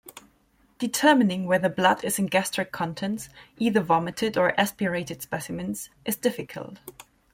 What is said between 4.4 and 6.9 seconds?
aspirated specimens, is difficult.